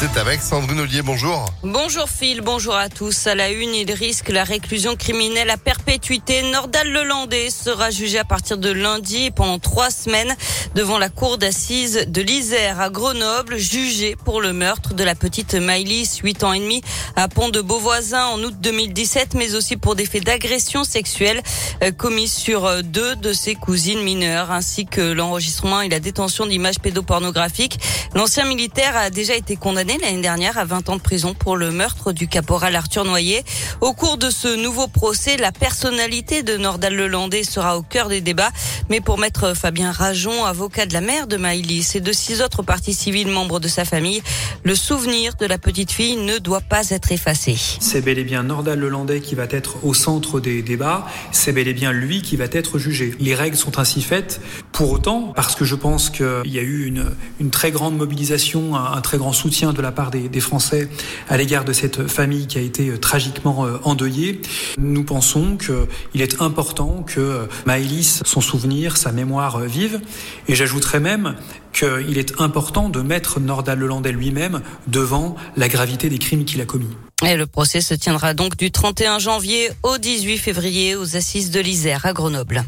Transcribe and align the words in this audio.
C'est 0.00 0.16
avec 0.16 0.40
Sandrine 0.42 0.78
Ollier, 0.78 1.02
bonjour. 1.02 1.44
Bonjour 1.64 2.08
Phil, 2.08 2.40
bonjour 2.40 2.76
à 2.76 2.88
tous. 2.88 3.26
À 3.26 3.34
la 3.34 3.50
une, 3.50 3.74
il 3.74 3.90
risque 3.90 4.28
la 4.28 4.44
réclusion 4.44 4.94
criminelle 4.94 5.50
à 5.50 5.56
perpétuité. 5.56 6.42
Nordal 6.52 6.92
Lelandais 6.92 7.50
sera 7.50 7.90
jugé 7.90 8.16
à 8.16 8.24
partir 8.24 8.58
de 8.58 8.70
lundi 8.70 9.32
pendant 9.32 9.58
trois 9.58 9.90
semaines 9.90 10.36
devant 10.76 10.98
la 10.98 11.08
cour 11.08 11.36
d'assises 11.36 12.04
de 12.06 12.22
l'Isère 12.22 12.80
à 12.80 12.90
Grenoble, 12.90 13.56
jugé 13.56 14.14
pour 14.14 14.40
le 14.40 14.52
meurtre 14.52 14.94
de 14.94 15.02
la 15.02 15.16
petite 15.16 15.56
Maïlis, 15.56 16.20
8 16.22 16.44
ans 16.44 16.52
et 16.52 16.60
demi, 16.60 16.80
à 17.16 17.26
Pont 17.26 17.48
de 17.48 17.60
Beauvoisin 17.60 18.24
en 18.26 18.38
août 18.38 18.54
2017, 18.60 19.34
mais 19.34 19.56
aussi 19.56 19.76
pour 19.76 19.96
des 19.96 20.06
faits 20.06 20.24
d'agression 20.24 20.84
sexuelle 20.84 21.42
euh, 21.82 21.90
commis 21.90 22.28
sur 22.28 22.66
euh, 22.66 22.82
deux 22.82 23.16
de 23.16 23.32
ses 23.32 23.56
cousines 23.56 24.02
mineures, 24.02 24.52
ainsi 24.52 24.86
que 24.86 25.00
l'enregistrement 25.00 25.80
et 25.80 25.88
la 25.88 25.98
détention 25.98 26.46
d'images 26.46 26.78
pédopornographiques. 26.78 27.80
L'ancien 28.14 28.44
militaire 28.44 28.96
a 28.96 29.10
déjà 29.10 29.34
été 29.34 29.56
condamné 29.56 29.87
l'année 29.96 30.20
dernière 30.20 30.58
à 30.58 30.66
20 30.66 30.90
ans 30.90 30.96
de 30.96 31.00
prison 31.00 31.32
pour 31.32 31.56
le 31.56 31.70
meurtre 31.70 32.12
du 32.12 32.28
caporal 32.28 32.76
Arthur 32.76 33.04
Noyer. 33.06 33.42
Au 33.80 33.94
cours 33.94 34.18
de 34.18 34.28
ce 34.28 34.60
nouveau 34.62 34.86
procès, 34.86 35.38
la 35.38 35.50
personnalité 35.50 36.42
de 36.42 36.58
Nordal 36.58 36.94
Lelandais 36.94 37.44
sera 37.44 37.78
au 37.78 37.82
cœur 37.82 38.08
des 38.08 38.20
débats. 38.20 38.50
Mais 38.90 39.00
pour 39.00 39.18
maître 39.18 39.54
Fabien 39.54 39.90
Rajon, 39.90 40.44
avocat 40.44 40.84
de 40.84 40.92
la 40.92 41.00
mère 41.00 41.26
de 41.26 41.36
Maïlis 41.38 41.92
et 41.94 42.00
de 42.00 42.12
six 42.12 42.42
autres 42.42 42.62
parties 42.62 42.92
civiles 42.92 43.28
membres 43.28 43.60
de 43.60 43.68
sa 43.68 43.86
famille, 43.86 44.22
le 44.62 44.74
souvenir 44.74 45.36
de 45.36 45.46
la 45.46 45.56
petite 45.56 45.90
fille 45.90 46.16
ne 46.16 46.36
doit 46.36 46.60
pas 46.60 46.90
être 46.90 47.10
effacé. 47.10 47.56
C'est 47.80 48.02
bel 48.02 48.18
et 48.18 48.24
bien 48.24 48.42
Nordal 48.42 48.78
Lelandais 48.80 49.20
qui 49.20 49.36
va 49.36 49.44
être 49.48 49.84
au 49.84 49.94
centre 49.94 50.40
des 50.40 50.60
débats. 50.60 51.06
C'est 51.32 51.52
bel 51.52 51.68
et 51.68 51.74
bien 51.74 51.92
lui 51.92 52.20
qui 52.20 52.36
va 52.36 52.46
être 52.52 52.78
jugé. 52.78 53.14
Les 53.20 53.34
règles 53.34 53.56
sont 53.56 53.78
ainsi 53.78 54.02
faites. 54.02 54.40
Pour 54.78 54.92
autant, 54.92 55.32
parce 55.34 55.56
que 55.56 55.64
je 55.64 55.74
pense 55.74 56.08
qu'il 56.08 56.52
y 56.52 56.56
a 56.56 56.62
eu 56.62 56.84
une, 56.84 57.06
une 57.40 57.50
très 57.50 57.72
grande 57.72 57.96
mobilisation, 57.96 58.76
un, 58.76 59.00
très 59.00 59.18
grand 59.18 59.32
soutien 59.32 59.72
de 59.72 59.82
la 59.82 59.90
part 59.90 60.12
des, 60.12 60.28
des 60.28 60.38
Français 60.38 60.88
à 61.28 61.36
l'égard 61.36 61.64
de 61.64 61.72
cette 61.72 62.06
famille 62.06 62.46
qui 62.46 62.58
a 62.58 62.60
été 62.60 62.90
euh, 62.90 62.96
tragiquement 62.96 63.66
euh, 63.66 63.78
endeuillée. 63.82 64.40
Nous 64.78 65.02
pensons 65.02 65.56
qu'il 65.56 66.22
est 66.22 66.40
important 66.40 67.02
que 67.04 67.18
euh, 67.18 67.46
Maëlys, 67.66 68.22
son 68.24 68.40
souvenir, 68.40 68.96
sa 68.96 69.10
mémoire 69.10 69.58
vive. 69.62 70.00
Et 70.46 70.54
j'ajouterais 70.54 71.00
même 71.00 71.34
qu'il 71.72 72.16
est 72.16 72.40
important 72.40 72.88
de 72.88 73.00
mettre 73.00 73.40
Nordal 73.40 73.80
Lelandais 73.80 74.12
lui-même 74.12 74.60
devant 74.86 75.34
la 75.56 75.66
gravité 75.66 76.08
des 76.08 76.18
crimes 76.18 76.44
qu'il 76.44 76.60
a 76.60 76.66
commis. 76.66 76.96
Et 77.26 77.36
le 77.36 77.48
procès 77.48 77.80
se 77.80 77.94
tiendra 77.94 78.32
donc 78.32 78.56
du 78.56 78.70
31 78.70 79.18
janvier 79.18 79.70
au 79.82 79.98
18 79.98 80.38
février 80.38 80.94
aux 80.94 81.16
assises 81.16 81.50
de 81.50 81.58
l'Isère 81.58 82.06
à 82.06 82.12
Grenoble. 82.12 82.62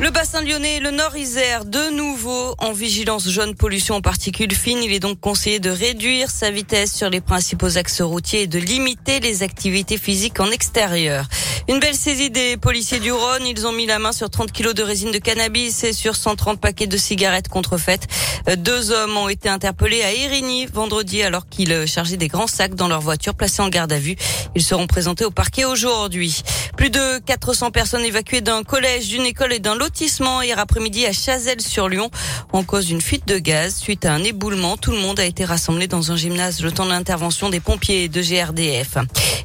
Le 0.00 0.10
bassin 0.10 0.42
lyonnais 0.42 0.78
et 0.78 0.80
le 0.80 0.90
nord 0.90 1.16
Isère, 1.16 1.64
de 1.64 1.90
nouveau 1.90 2.56
en 2.58 2.72
vigilance 2.72 3.28
jaune 3.28 3.54
pollution 3.54 3.94
en 3.94 4.00
particules 4.00 4.52
fines. 4.52 4.82
Il 4.82 4.92
est 4.92 4.98
donc 4.98 5.20
conseillé 5.20 5.60
de 5.60 5.70
réduire 5.70 6.30
sa 6.30 6.50
vitesse 6.50 6.92
sur 6.92 7.10
les 7.10 7.20
principaux 7.20 7.78
axes 7.78 8.00
routiers 8.00 8.42
et 8.42 8.46
de 8.48 8.58
limiter 8.58 9.20
les 9.20 9.44
activités 9.44 9.96
physiques 9.96 10.40
en 10.40 10.50
extérieur. 10.50 11.26
Une 11.68 11.78
belle 11.78 11.94
saisie 11.94 12.28
des 12.28 12.56
policiers 12.56 12.98
du 12.98 13.12
Rhône. 13.12 13.46
Ils 13.46 13.66
ont 13.68 13.72
mis 13.72 13.86
la 13.86 14.00
main 14.00 14.10
sur 14.10 14.28
30 14.28 14.50
kilos 14.50 14.74
de 14.74 14.82
résine 14.82 15.12
de 15.12 15.18
cannabis 15.18 15.84
et 15.84 15.92
sur 15.92 16.16
130 16.16 16.60
paquets 16.60 16.88
de 16.88 16.96
cigarettes 16.96 17.48
contrefaites. 17.48 18.08
Deux 18.58 18.90
hommes 18.90 19.16
ont 19.16 19.28
été 19.28 19.48
interpellés 19.48 20.02
à 20.02 20.12
Érigny 20.12 20.66
vendredi 20.66 21.22
alors 21.22 21.48
qu'ils 21.48 21.86
chargeaient 21.86 22.18
des 22.18 22.28
grands 22.28 22.48
sacs 22.48 22.74
dans 22.74 22.88
leur 22.88 23.00
voiture 23.00 23.34
placée 23.34 23.62
en 23.62 23.68
garde 23.68 23.92
à 23.92 23.98
vue. 23.98 24.16
Ils 24.54 24.62
seront 24.62 24.86
présentés 24.86 25.24
au 25.24 25.30
parquet 25.30 25.64
aujourd'hui. 25.64 26.42
Plus 26.76 26.90
de 26.90 27.18
400 27.20 27.70
personnes 27.70 28.04
évacuées 28.04 28.40
d'un 28.40 28.64
collège, 28.64 29.08
d'une 29.08 29.24
école 29.24 29.52
et 29.52 29.60
d'un 29.60 29.74
lotissement 29.84 30.40
hier 30.40 30.58
après-midi 30.58 31.04
à 31.04 31.12
Chazelles-sur-Lyon 31.12 32.10
en 32.52 32.64
cause 32.64 32.86
d'une 32.86 33.02
fuite 33.02 33.28
de 33.28 33.36
gaz 33.36 33.76
suite 33.76 34.06
à 34.06 34.14
un 34.14 34.24
éboulement. 34.24 34.78
Tout 34.78 34.92
le 34.92 34.96
monde 34.96 35.20
a 35.20 35.26
été 35.26 35.44
rassemblé 35.44 35.88
dans 35.88 36.10
un 36.10 36.16
gymnase 36.16 36.62
le 36.62 36.72
temps 36.72 36.86
de 36.86 36.90
l'intervention 36.90 37.50
des 37.50 37.60
pompiers 37.60 38.08
de 38.08 38.22
GRDF. 38.22 38.96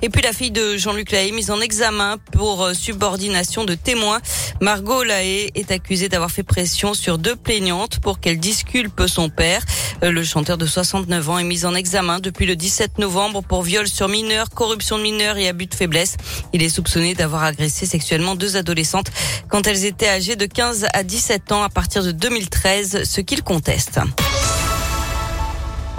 Et 0.00 0.08
puis 0.10 0.22
la 0.22 0.32
fille 0.32 0.52
de 0.52 0.76
Jean-Luc 0.76 1.10
Lahaye 1.10 1.32
mise 1.32 1.50
en 1.50 1.60
examen 1.60 2.18
pour 2.30 2.70
subordination 2.72 3.64
de 3.64 3.74
témoins. 3.74 4.20
Margot 4.60 5.02
Lahaye 5.02 5.50
est 5.56 5.72
accusée 5.72 6.08
d'avoir 6.08 6.30
fait 6.30 6.44
pression 6.44 6.94
sur 6.94 7.18
deux 7.18 7.34
plaignantes 7.34 7.98
pour 7.98 8.20
qu'elle 8.20 8.38
disculpe 8.38 9.02
son 9.08 9.30
père. 9.30 9.62
Le 10.00 10.22
chanteur 10.22 10.56
de 10.56 10.66
69 10.66 11.28
ans 11.28 11.38
est 11.38 11.44
mis 11.44 11.64
en 11.64 11.74
examen 11.74 12.20
depuis 12.20 12.46
le 12.46 12.54
17 12.54 12.98
novembre 12.98 13.42
pour 13.42 13.62
viol 13.62 13.88
sur 13.88 14.08
mineur, 14.08 14.48
corruption 14.48 14.96
de 14.96 15.02
mineurs 15.02 15.36
et 15.38 15.48
abus 15.48 15.66
de 15.66 15.74
faiblesse. 15.74 16.16
Il 16.52 16.62
est 16.62 16.68
soupçonné 16.68 17.14
d'avoir 17.14 17.42
agressé 17.42 17.84
sexuellement 17.84 18.36
deux 18.36 18.56
adolescentes 18.56 19.10
quand 19.48 19.66
elles 19.66 19.84
étaient 19.84 20.08
âgées 20.08 20.36
de 20.36 20.46
15 20.46 20.86
à 20.92 21.02
17 21.02 21.52
ans 21.52 21.62
à 21.62 21.68
partir 21.68 22.04
de 22.04 22.12
2013, 22.12 23.02
ce 23.04 23.20
qu'il 23.20 23.42
conteste. 23.42 23.98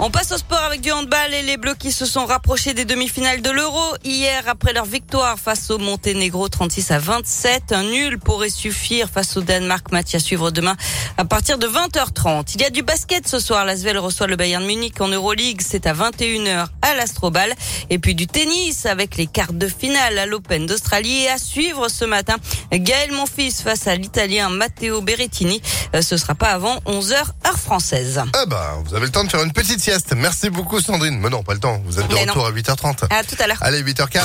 On 0.02 0.10
passe 0.10 0.32
au 0.32 0.38
sport 0.38 0.62
avec 0.64 0.80
du 0.80 0.90
handball 0.90 1.34
et 1.34 1.42
les 1.42 1.58
Bleus 1.58 1.74
qui 1.74 1.92
se 1.92 2.06
sont 2.06 2.24
rapprochés 2.24 2.72
des 2.72 2.86
demi-finales 2.86 3.42
de 3.42 3.50
l'Euro 3.50 3.82
hier 4.02 4.44
après 4.46 4.72
leur 4.72 4.86
victoire 4.86 5.38
face 5.38 5.70
au 5.70 5.76
Monténégro 5.76 6.48
36 6.48 6.90
à 6.92 6.98
27. 6.98 7.72
Un 7.72 7.82
nul 7.82 8.18
pourrait 8.18 8.48
suffire 8.48 9.10
face 9.10 9.36
au 9.36 9.42
Danemark. 9.42 9.92
Match 9.92 10.14
à 10.14 10.18
suivre 10.18 10.50
demain 10.50 10.74
à 11.18 11.26
partir 11.26 11.58
de 11.58 11.66
20h30. 11.66 12.52
Il 12.54 12.62
y 12.62 12.64
a 12.64 12.70
du 12.70 12.82
basket 12.82 13.28
ce 13.28 13.38
soir. 13.38 13.66
L'Asvel 13.66 13.98
reçoit 13.98 14.26
le 14.26 14.36
Bayern 14.36 14.64
Munich 14.64 14.98
en 15.02 15.08
Euroleague. 15.08 15.60
C'est 15.60 15.86
à 15.86 15.92
21h 15.92 16.68
à 16.80 16.94
l'Astrobal. 16.94 17.52
Et 17.90 17.98
puis 17.98 18.14
du 18.14 18.26
tennis 18.26 18.86
avec 18.86 19.18
les 19.18 19.26
quarts 19.26 19.52
de 19.52 19.68
finale 19.68 20.18
à 20.18 20.24
l'Open 20.24 20.64
d'Australie 20.64 21.24
et 21.24 21.28
à 21.28 21.36
suivre 21.36 21.90
ce 21.90 22.06
matin. 22.06 22.36
Gaël 22.72 23.12
Monfils 23.12 23.52
face 23.62 23.86
à 23.86 23.96
l'Italien 23.96 24.48
Matteo 24.48 25.02
Berrettini. 25.02 25.60
Ce 26.00 26.16
sera 26.16 26.34
pas 26.34 26.52
avant 26.52 26.76
11h 26.86 27.16
heure 27.46 27.58
française. 27.58 28.22
Ah 28.32 28.44
vous 28.86 28.94
avez 28.94 29.04
le 29.04 29.12
temps 29.12 29.24
de 29.24 29.28
faire 29.28 29.42
une 29.42 29.52
petite 29.52 29.89
sieste. 29.90 30.14
Merci 30.16 30.50
beaucoup 30.50 30.80
Sandrine. 30.80 31.18
Mais 31.20 31.30
non, 31.30 31.42
pas 31.42 31.54
le 31.54 31.60
temps. 31.60 31.80
Vous 31.84 31.98
êtes 31.98 32.06
de 32.08 32.14
Mais 32.14 32.24
non. 32.24 32.32
retour 32.32 32.46
à 32.46 32.52
8h30. 32.52 33.06
À 33.10 33.24
tout 33.24 33.34
à 33.40 33.46
l'heure. 33.48 33.58
Allez, 33.60 33.82
8h04. 33.82 34.22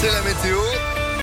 C'est 0.00 0.10
la 0.10 0.20
météo. 0.22 0.58